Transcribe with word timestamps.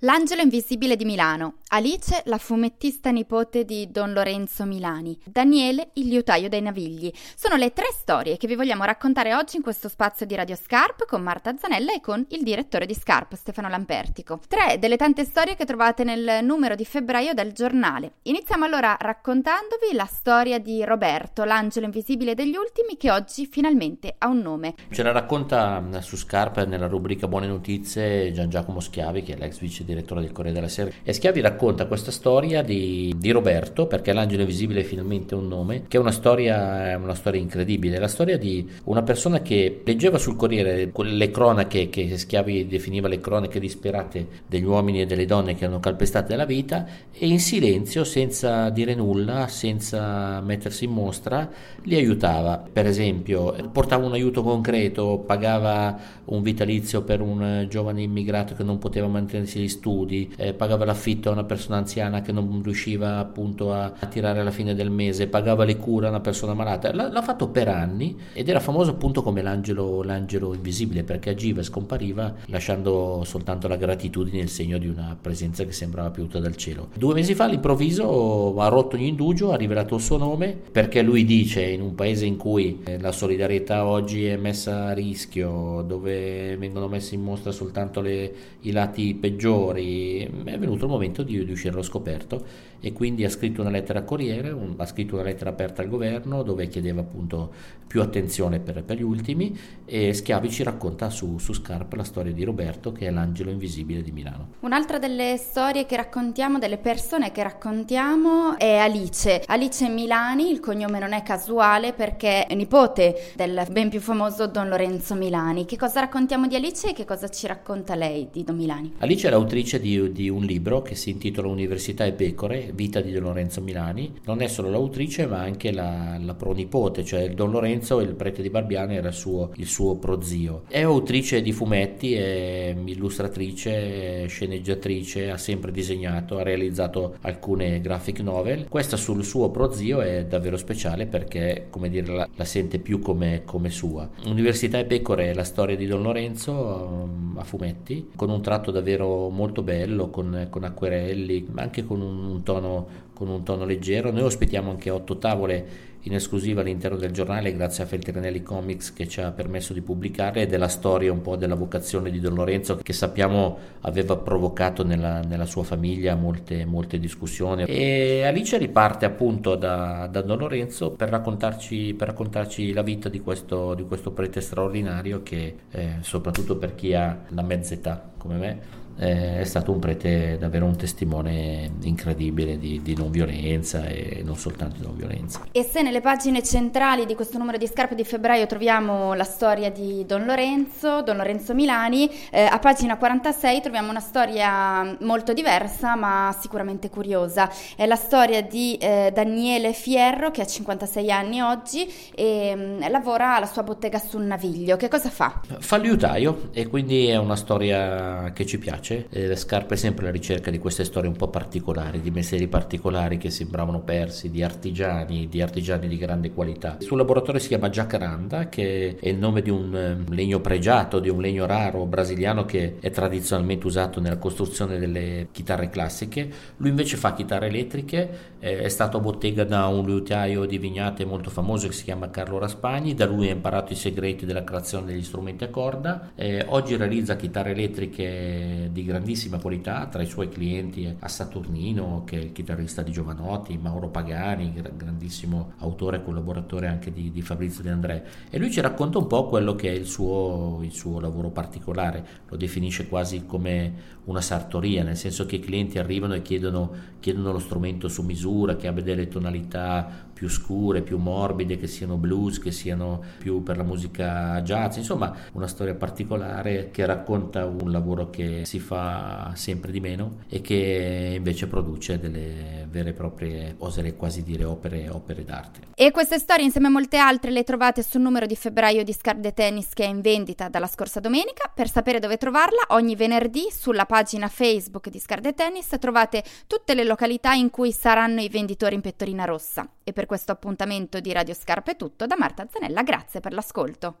L'angelo 0.00 0.42
invisibile 0.42 0.94
di 0.94 1.06
Milano, 1.06 1.54
Alice 1.68 2.20
la 2.26 2.36
fumettista 2.36 3.08
nipote 3.10 3.64
di 3.64 3.90
Don 3.90 4.12
Lorenzo 4.12 4.66
Milani, 4.66 5.18
Daniele 5.24 5.88
il 5.94 6.08
liutaio 6.08 6.50
dei 6.50 6.60
navigli. 6.60 7.10
Sono 7.34 7.56
le 7.56 7.72
tre 7.72 7.86
storie 7.92 8.36
che 8.36 8.46
vi 8.46 8.56
vogliamo 8.56 8.84
raccontare 8.84 9.34
oggi 9.34 9.56
in 9.56 9.62
questo 9.62 9.88
spazio 9.88 10.26
di 10.26 10.34
Radio 10.34 10.54
Scarp 10.54 11.06
con 11.06 11.22
Marta 11.22 11.54
Zanella 11.56 11.94
e 11.94 12.02
con 12.02 12.22
il 12.28 12.42
direttore 12.42 12.84
di 12.84 12.92
Scarp, 12.92 13.36
Stefano 13.36 13.70
Lampertico. 13.70 14.40
Tre 14.46 14.78
delle 14.78 14.98
tante 14.98 15.24
storie 15.24 15.56
che 15.56 15.64
trovate 15.64 16.04
nel 16.04 16.44
numero 16.44 16.74
di 16.74 16.84
febbraio 16.84 17.32
del 17.32 17.52
giornale. 17.52 18.16
Iniziamo 18.24 18.66
allora 18.66 18.98
raccontandovi 19.00 19.94
la 19.94 20.04
storia 20.04 20.58
di 20.58 20.84
Roberto, 20.84 21.44
l'angelo 21.44 21.86
invisibile 21.86 22.34
degli 22.34 22.56
ultimi 22.56 22.98
che 22.98 23.10
oggi 23.10 23.46
finalmente 23.46 24.14
ha 24.18 24.26
un 24.26 24.40
nome. 24.40 24.74
Ce 24.90 25.02
la 25.02 25.12
racconta 25.12 25.82
su 26.02 26.16
Scarp 26.16 26.66
nella 26.66 26.86
rubrica 26.86 27.26
Buone 27.26 27.46
Notizie 27.46 28.30
Gian 28.32 28.50
Giacomo 28.50 28.80
Schiavi 28.80 29.22
che 29.22 29.32
è 29.32 29.38
l'ex 29.38 29.58
vice 29.58 29.84
direttore 29.86 30.20
del 30.20 30.32
Corriere 30.32 30.54
della 30.54 30.68
Sera. 30.68 30.90
E 31.02 31.12
Schiavi 31.12 31.40
racconta 31.40 31.86
questa 31.86 32.10
storia 32.10 32.62
di, 32.62 33.14
di, 33.16 33.30
Roberto, 33.30 33.86
perché 33.86 34.12
l'angelo 34.12 34.42
invisibile 34.42 34.80
è 34.80 34.84
finalmente 34.84 35.34
un 35.34 35.48
nome, 35.48 35.84
che 35.88 35.96
è 35.96 36.00
una 36.00 36.12
storia, 36.12 36.98
una 37.00 37.14
storia 37.14 37.40
incredibile. 37.40 37.98
La 37.98 38.08
storia 38.08 38.36
di 38.36 38.68
una 38.84 39.02
persona 39.02 39.40
che 39.40 39.80
leggeva 39.84 40.18
sul 40.18 40.36
Corriere 40.36 40.92
le 40.94 41.30
cronache 41.30 41.88
che 41.88 42.16
Schiavi 42.18 42.66
definiva 42.66 43.08
le 43.08 43.20
cronache 43.20 43.58
disperate 43.58 44.26
degli 44.46 44.64
uomini 44.64 45.00
e 45.00 45.06
delle 45.06 45.24
donne 45.24 45.54
che 45.54 45.64
hanno 45.64 45.80
calpestato 45.80 46.34
la 46.34 46.44
vita 46.44 46.86
e 47.12 47.26
in 47.26 47.38
silenzio, 47.38 48.04
senza 48.04 48.68
dire 48.70 48.94
nulla, 48.94 49.46
senza 49.48 50.40
mettersi 50.40 50.84
in 50.84 50.92
mostra, 50.92 51.48
li 51.82 51.94
aiutava. 51.94 52.62
Per 52.70 52.86
esempio, 52.86 53.54
portava 53.72 54.06
un 54.06 54.12
aiuto 54.12 54.42
concreto, 54.42 55.22
pagava 55.24 55.98
un 56.26 56.42
vitalizio 56.42 57.02
per 57.02 57.20
un 57.20 57.66
giovane 57.68 58.02
immigrato 58.02 58.54
che 58.54 58.64
non 58.64 58.78
poteva 58.78 59.06
mantenersi 59.06 59.60
gli 59.60 59.68
studi, 59.76 60.32
eh, 60.36 60.52
pagava 60.52 60.84
l'affitto 60.84 61.28
a 61.28 61.32
una 61.32 61.44
persona 61.44 61.76
anziana 61.76 62.22
che 62.22 62.32
non 62.32 62.60
riusciva 62.62 63.18
appunto 63.18 63.72
a, 63.72 63.92
a 63.98 64.06
tirare 64.06 64.40
alla 64.40 64.50
fine 64.50 64.74
del 64.74 64.90
mese, 64.90 65.28
pagava 65.28 65.64
le 65.64 65.76
cure 65.76 66.06
a 66.06 66.10
una 66.10 66.20
persona 66.20 66.54
malata. 66.54 66.92
L- 66.92 67.10
l'ha 67.12 67.22
fatto 67.22 67.48
per 67.48 67.68
anni 67.68 68.16
ed 68.32 68.48
era 68.48 68.60
famoso 68.60 68.90
appunto 68.90 69.22
come 69.22 69.42
l'angelo, 69.42 70.02
l'angelo 70.02 70.54
invisibile 70.54 71.02
perché 71.02 71.30
agiva 71.30 71.60
e 71.60 71.64
scompariva 71.64 72.34
lasciando 72.46 73.22
soltanto 73.24 73.68
la 73.68 73.76
gratitudine, 73.76 74.40
il 74.40 74.48
segno 74.48 74.78
di 74.78 74.88
una 74.88 75.16
presenza 75.20 75.64
che 75.64 75.72
sembrava 75.72 76.10
piuta 76.10 76.38
dal 76.38 76.56
cielo. 76.56 76.88
Due 76.94 77.14
mesi 77.14 77.34
fa 77.34 77.44
all'improvviso 77.44 78.58
ha 78.58 78.68
rotto 78.68 78.96
ogni 78.96 79.08
indugio, 79.08 79.52
ha 79.52 79.56
rivelato 79.56 79.94
il 79.94 80.00
suo 80.00 80.16
nome 80.16 80.56
perché 80.70 81.02
lui 81.02 81.24
dice 81.24 81.62
in 81.62 81.80
un 81.80 81.94
paese 81.94 82.26
in 82.26 82.36
cui 82.36 82.80
eh, 82.84 82.98
la 82.98 83.12
solidarietà 83.12 83.86
oggi 83.86 84.26
è 84.26 84.36
messa 84.36 84.86
a 84.86 84.92
rischio, 84.92 85.82
dove 85.86 86.56
vengono 86.56 86.88
messi 86.88 87.14
in 87.14 87.22
mostra 87.22 87.52
soltanto 87.52 88.00
le, 88.00 88.32
i 88.60 88.72
lati 88.72 89.14
peggiori, 89.14 89.65
è 89.74 90.58
venuto 90.58 90.84
il 90.84 90.90
momento 90.90 91.22
di, 91.22 91.44
di 91.44 91.52
uscire 91.52 91.72
allo 91.72 91.82
scoperto 91.82 92.44
e 92.80 92.92
quindi 92.92 93.24
ha 93.24 93.30
scritto 93.30 93.60
una 93.60 93.70
lettera 93.70 94.00
a 94.00 94.02
Corriere, 94.02 94.50
un, 94.50 94.74
ha 94.76 94.86
scritto 94.86 95.14
una 95.14 95.24
lettera 95.24 95.50
aperta 95.50 95.82
al 95.82 95.88
governo 95.88 96.42
dove 96.42 96.68
chiedeva 96.68 97.00
appunto 97.00 97.52
più 97.86 98.02
attenzione 98.02 98.58
per, 98.60 98.82
per 98.84 98.96
gli 98.96 99.02
ultimi 99.02 99.56
e 99.84 100.12
Schiavi 100.12 100.50
ci 100.50 100.62
racconta 100.62 101.10
su, 101.10 101.38
su 101.38 101.52
Scarpa 101.52 101.96
la 101.96 102.04
storia 102.04 102.32
di 102.32 102.44
Roberto 102.44 102.92
che 102.92 103.06
è 103.06 103.10
l'angelo 103.10 103.50
invisibile 103.50 104.02
di 104.02 104.12
Milano. 104.12 104.48
Un'altra 104.60 104.98
delle 104.98 105.36
storie 105.36 105.86
che 105.86 105.96
raccontiamo, 105.96 106.58
delle 106.58 106.78
persone 106.78 107.32
che 107.32 107.42
raccontiamo 107.42 108.58
è 108.58 108.76
Alice. 108.76 109.42
Alice 109.46 109.88
Milani, 109.88 110.50
il 110.50 110.60
cognome 110.60 110.98
non 110.98 111.12
è 111.12 111.22
casuale 111.22 111.92
perché 111.92 112.46
è 112.46 112.54
nipote 112.54 113.32
del 113.34 113.66
ben 113.70 113.88
più 113.88 114.00
famoso 114.00 114.46
Don 114.46 114.68
Lorenzo 114.68 115.14
Milani. 115.14 115.64
Che 115.64 115.76
cosa 115.76 116.00
raccontiamo 116.00 116.46
di 116.46 116.56
Alice 116.56 116.90
e 116.90 116.92
che 116.92 117.04
cosa 117.04 117.28
ci 117.28 117.46
racconta 117.46 117.94
lei 117.94 118.28
di 118.30 118.44
Don 118.44 118.56
Milani? 118.56 118.94
Alice 118.98 119.26
è 119.26 119.30
l'autrice 119.56 119.80
di, 119.80 120.12
di 120.12 120.28
un 120.28 120.42
libro 120.42 120.82
che 120.82 120.94
si 120.94 121.10
intitola 121.10 121.48
Università 121.48 122.04
e 122.04 122.12
pecore, 122.12 122.72
vita 122.74 123.00
di 123.00 123.10
Don 123.10 123.22
Lorenzo 123.22 123.62
Milani. 123.62 124.12
Non 124.24 124.42
è 124.42 124.48
solo 124.48 124.68
l'autrice 124.68 125.26
ma 125.26 125.38
anche 125.38 125.72
la, 125.72 126.18
la 126.20 126.34
pronipote, 126.34 127.04
cioè 127.04 127.30
Don 127.30 127.50
Lorenzo, 127.50 128.00
il 128.00 128.14
prete 128.14 128.42
di 128.42 128.50
Barbiano 128.50 128.92
era 128.92 129.08
il 129.08 129.14
suo, 129.14 129.52
il 129.56 129.66
suo 129.66 129.96
prozio. 129.96 130.64
È 130.68 130.82
autrice 130.82 131.40
di 131.40 131.52
fumetti, 131.52 132.12
è 132.14 132.76
illustratrice, 132.84 134.24
è 134.24 134.28
sceneggiatrice, 134.28 135.30
ha 135.30 135.38
sempre 135.38 135.72
disegnato, 135.72 136.38
ha 136.38 136.42
realizzato 136.42 137.16
alcune 137.22 137.80
graphic 137.80 138.20
novel. 138.20 138.66
Questa 138.68 138.98
sul 138.98 139.24
suo 139.24 139.50
prozio 139.50 140.00
è 140.00 140.26
davvero 140.26 140.58
speciale 140.58 141.06
perché, 141.06 141.68
come 141.70 141.88
dire, 141.88 142.12
la, 142.12 142.28
la 142.34 142.44
sente 142.44 142.78
più 142.78 142.98
come, 142.98 143.42
come, 143.44 143.70
sua. 143.70 144.08
Università 144.26 144.78
e 144.78 144.84
pecore 144.84 145.30
è 145.30 145.34
la 145.34 145.44
storia 145.44 145.76
di 145.76 145.86
Don 145.86 146.02
Lorenzo 146.02 146.52
um, 146.52 147.36
a 147.38 147.44
fumetti, 147.44 148.10
con 148.14 148.28
un 148.30 148.42
tratto 148.42 148.70
davvero 148.70 149.28
molto 149.30 149.45
bello, 149.62 150.10
con, 150.10 150.46
con 150.50 150.64
acquerelli, 150.64 151.46
ma 151.50 151.62
anche 151.62 151.84
con 151.84 152.00
un, 152.00 152.24
un, 152.24 152.42
tono, 152.42 152.86
con 153.12 153.28
un 153.28 153.42
tono 153.42 153.64
leggero. 153.64 154.10
Noi 154.10 154.22
ospitiamo 154.22 154.70
anche 154.70 154.90
otto 154.90 155.18
tavole 155.18 155.94
in 156.06 156.14
esclusiva 156.14 156.60
all'interno 156.60 156.96
del 156.96 157.10
giornale 157.10 157.52
grazie 157.52 157.84
a 157.84 157.86
Feltrinelli 157.86 158.42
Comics 158.42 158.92
che 158.92 159.08
ci 159.08 159.20
ha 159.20 159.32
permesso 159.32 159.72
di 159.72 159.80
pubblicare 159.80 160.42
e 160.42 160.46
della 160.46 160.68
storia 160.68 161.12
un 161.12 161.20
po' 161.20 161.36
della 161.36 161.54
vocazione 161.54 162.10
di 162.10 162.20
Don 162.20 162.34
Lorenzo 162.34 162.76
che 162.76 162.92
sappiamo 162.92 163.58
aveva 163.80 164.16
provocato 164.16 164.84
nella, 164.84 165.20
nella 165.20 165.46
sua 165.46 165.64
famiglia 165.64 166.14
molte, 166.14 166.64
molte, 166.64 166.98
discussioni 166.98 167.64
e 167.64 168.22
Alice 168.24 168.56
riparte 168.56 169.04
appunto 169.04 169.56
da, 169.56 170.08
da 170.10 170.22
Don 170.22 170.38
Lorenzo 170.38 170.92
per 170.92 171.08
raccontarci, 171.08 171.94
per 171.94 172.08
raccontarci, 172.08 172.72
la 172.72 172.82
vita 172.82 173.08
di 173.08 173.20
questo, 173.20 173.74
di 173.74 173.84
questo 173.84 174.12
prete 174.12 174.40
straordinario 174.40 175.22
che 175.22 175.54
eh, 175.70 175.88
soprattutto 176.00 176.56
per 176.56 176.74
chi 176.76 176.94
ha 176.94 177.24
la 177.28 177.42
mezza 177.42 177.74
età 177.74 178.10
come 178.16 178.36
me 178.36 178.84
è 178.96 179.44
stato 179.44 179.72
un 179.72 179.78
prete 179.78 180.38
davvero 180.38 180.64
un 180.64 180.76
testimone 180.76 181.70
incredibile 181.82 182.58
di, 182.58 182.80
di, 182.82 182.94
non 182.96 183.10
violenza 183.10 183.86
e 183.86 184.22
non 184.24 184.36
soltanto 184.36 184.76
di 184.78 184.84
non 184.84 184.96
violenza. 184.96 185.40
E 185.52 185.62
se 185.62 185.82
nelle 185.82 186.00
pagine 186.00 186.42
centrali 186.42 187.04
di 187.04 187.14
questo 187.14 187.36
numero 187.36 187.58
di 187.58 187.66
scarpe 187.66 187.94
di 187.94 188.04
febbraio 188.04 188.46
troviamo 188.46 189.12
la 189.12 189.24
storia 189.24 189.70
di 189.70 190.04
Don 190.06 190.24
Lorenzo, 190.24 191.02
Don 191.02 191.16
Lorenzo 191.18 191.52
Milani, 191.52 192.10
eh, 192.30 192.42
a 192.42 192.58
pagina 192.58 192.96
46 192.96 193.60
troviamo 193.60 193.90
una 193.90 194.00
storia 194.00 194.96
molto 195.00 195.34
diversa 195.34 195.94
ma 195.94 196.34
sicuramente 196.40 196.88
curiosa. 196.88 197.50
È 197.76 197.84
la 197.84 197.96
storia 197.96 198.42
di 198.42 198.76
eh, 198.76 199.10
Daniele 199.12 199.74
Fierro 199.74 200.30
che 200.30 200.40
ha 200.40 200.46
56 200.46 201.10
anni 201.10 201.42
oggi 201.42 201.86
e 202.14 202.54
mh, 202.54 202.60
mm, 202.60 202.90
lavora 202.90 203.36
alla 203.36 203.46
sua 203.46 203.62
bottega 203.62 203.98
sul 203.98 204.22
Naviglio. 204.22 204.76
Che 204.76 204.88
cosa 204.88 205.10
fa? 205.10 205.40
Fa 205.58 205.76
liutaio 205.76 206.48
e 206.52 206.66
quindi 206.66 207.08
è 207.08 207.16
una 207.16 207.36
storia 207.36 208.32
che 208.32 208.46
ci 208.46 208.58
piace 208.58 208.85
piace. 208.86 209.06
Eh, 209.10 209.34
Scarpa 209.34 209.74
è 209.74 209.76
sempre 209.76 210.04
alla 210.04 210.14
ricerca 210.14 210.50
di 210.50 210.58
queste 210.58 210.84
storie 210.84 211.08
un 211.08 211.16
po' 211.16 211.28
particolari, 211.28 212.00
di 212.00 212.10
mestieri 212.10 212.46
particolari 212.46 213.18
che 213.18 213.30
sembravano 213.30 213.80
persi, 213.80 214.30
di 214.30 214.42
artigiani, 214.42 215.28
di 215.28 215.42
artigiani 215.42 215.88
di 215.88 215.96
grande 215.96 216.32
qualità. 216.32 216.76
Il 216.78 216.86
suo 216.86 216.96
laboratorio 216.96 217.40
si 217.40 217.48
chiama 217.48 217.68
Jacaranda, 217.68 218.48
che 218.48 218.96
è 219.00 219.08
il 219.08 219.16
nome 219.16 219.42
di 219.42 219.50
un 219.50 219.74
ehm, 219.74 220.14
legno 220.14 220.40
pregiato, 220.40 221.00
di 221.00 221.08
un 221.08 221.20
legno 221.20 221.46
raro 221.46 221.84
brasiliano 221.86 222.44
che 222.44 222.76
è 222.80 222.90
tradizionalmente 222.90 223.66
usato 223.66 224.00
nella 224.00 224.18
costruzione 224.18 224.78
delle 224.78 225.28
chitarre 225.32 225.68
classiche. 225.68 226.28
Lui 226.58 226.70
invece 226.70 226.96
fa 226.96 227.14
chitarre 227.14 227.46
elettriche, 227.46 228.34
è 228.38 228.68
stato 228.68 228.98
a 228.98 229.00
bottega 229.00 229.44
da 229.44 229.66
un 229.66 229.84
liutaio 229.84 230.44
di 230.44 230.58
Vignate 230.58 231.04
molto 231.04 231.30
famoso 231.30 231.66
che 231.66 231.72
si 231.72 231.84
chiama 231.84 232.10
Carlo 232.10 232.38
Raspagni, 232.38 232.94
da 232.94 233.06
lui 233.06 233.28
ha 233.28 233.32
imparato 233.32 233.72
i 233.72 233.76
segreti 233.76 234.24
della 234.24 234.44
creazione 234.44 234.86
degli 234.86 235.02
strumenti 235.02 235.44
a 235.44 235.48
corda. 235.48 236.12
Eh, 236.14 236.44
oggi 236.48 236.76
realizza 236.76 237.16
chitarre 237.16 237.50
elettriche 237.50 238.68
di 238.76 238.84
grandissima 238.84 239.38
qualità, 239.38 239.86
tra 239.86 240.02
i 240.02 240.06
suoi 240.06 240.28
clienti 240.28 240.94
a 240.98 241.08
Saturnino, 241.08 242.02
che 242.04 242.18
è 242.18 242.22
il 242.22 242.32
chitarrista 242.32 242.82
di 242.82 242.92
Giovanotti, 242.92 243.56
Mauro 243.56 243.88
Pagani, 243.88 244.52
grandissimo 244.76 245.54
autore 245.60 245.96
e 245.96 246.04
collaboratore 246.04 246.66
anche 246.66 246.92
di, 246.92 247.10
di, 247.10 247.22
Fabrizio 247.22 247.62
De 247.62 247.70
André. 247.70 248.06
E 248.28 248.38
lui 248.38 248.50
ci 248.50 248.60
racconta 248.60 248.98
un 248.98 249.06
po' 249.06 249.28
quello 249.28 249.54
che 249.54 249.70
è 249.70 249.72
il 249.72 249.86
suo, 249.86 250.60
il 250.62 250.72
suo 250.72 251.00
lavoro 251.00 251.30
particolare, 251.30 252.04
lo 252.28 252.36
definisce 252.36 252.86
quasi 252.86 253.24
come 253.24 253.94
una 254.04 254.20
sartoria, 254.20 254.84
nel 254.84 254.96
senso 254.96 255.24
che 255.24 255.36
i 255.36 255.40
clienti 255.40 255.78
arrivano 255.78 256.12
e 256.12 256.20
chiedono, 256.20 256.70
chiedono 257.00 257.32
lo 257.32 257.38
strumento 257.38 257.88
su 257.88 258.02
misura, 258.02 258.56
che 258.56 258.68
abbia 258.68 258.82
delle 258.82 259.08
tonalità 259.08 260.04
più 260.16 260.28
scure, 260.30 260.80
più 260.80 260.96
morbide, 260.96 261.58
che 261.58 261.66
siano 261.66 261.96
blues, 261.96 262.38
che 262.38 262.50
siano 262.50 263.02
più 263.18 263.42
per 263.42 263.58
la 263.58 263.64
musica 263.64 264.40
jazz, 264.40 264.78
insomma 264.78 265.14
una 265.32 265.46
storia 265.46 265.74
particolare 265.74 266.70
che 266.70 266.86
racconta 266.86 267.44
un 267.44 267.70
lavoro 267.70 268.08
che 268.08 268.46
si 268.46 268.58
fa 268.66 269.30
sempre 269.36 269.70
di 269.70 269.78
meno 269.78 270.24
e 270.28 270.40
che 270.40 271.14
invece 271.16 271.46
produce 271.46 272.00
delle 272.00 272.66
vere 272.68 272.90
e 272.90 272.92
proprie, 272.92 273.54
oserei 273.58 273.94
quasi 273.94 274.24
dire, 274.24 274.44
opere, 274.44 274.88
opere 274.88 275.24
d'arte. 275.24 275.60
E 275.74 275.92
queste 275.92 276.18
storie 276.18 276.44
insieme 276.44 276.66
a 276.66 276.70
molte 276.70 276.98
altre 276.98 277.30
le 277.30 277.44
trovate 277.44 277.82
sul 277.82 278.00
numero 278.00 278.26
di 278.26 278.34
febbraio 278.34 278.82
di 278.82 278.92
Scarpe 278.92 279.32
Tennis 279.32 279.68
che 279.72 279.84
è 279.84 279.86
in 279.86 280.00
vendita 280.00 280.48
dalla 280.48 280.66
scorsa 280.66 280.98
domenica. 280.98 281.50
Per 281.54 281.70
sapere 281.70 282.00
dove 282.00 282.16
trovarla, 282.16 282.66
ogni 282.70 282.96
venerdì 282.96 283.46
sulla 283.50 283.86
pagina 283.86 284.28
Facebook 284.28 284.88
di 284.88 284.98
Scarpe 284.98 285.32
Tennis 285.32 285.68
trovate 285.78 286.24
tutte 286.48 286.74
le 286.74 286.84
località 286.84 287.32
in 287.34 287.50
cui 287.50 287.70
saranno 287.70 288.20
i 288.20 288.28
venditori 288.28 288.74
in 288.74 288.80
pettorina 288.80 289.24
rossa. 289.24 289.68
E 289.84 289.92
per 289.92 290.06
questo 290.06 290.32
appuntamento 290.32 290.98
di 290.98 291.12
Radio 291.12 291.34
Scarpe 291.34 291.72
è 291.72 291.76
tutto 291.76 292.06
da 292.06 292.16
Marta 292.18 292.46
Zanella, 292.50 292.82
grazie 292.82 293.20
per 293.20 293.32
l'ascolto. 293.32 293.94